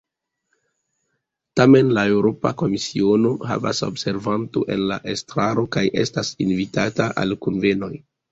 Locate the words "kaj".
5.77-5.85